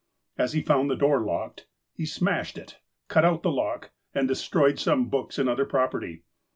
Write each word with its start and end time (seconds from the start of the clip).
As 0.35 0.53
he 0.53 0.63
found 0.63 0.89
the 0.89 0.95
door 0.95 1.19
locked, 1.23 1.67
he 1.93 2.07
smashed 2.07 2.57
it, 2.57 2.79
cut 3.07 3.23
out 3.23 3.43
the 3.43 3.51
lock, 3.51 3.91
and 4.15 4.27
destroyed 4.27 4.79
some 4.79 5.09
books 5.09 5.37
and 5.37 5.47
other 5.47 5.63
property. 5.63 6.23